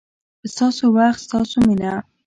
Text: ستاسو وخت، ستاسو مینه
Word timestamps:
ستاسو 0.53 0.83
وخت، 0.97 1.19
ستاسو 1.25 1.57
مینه 1.67 1.93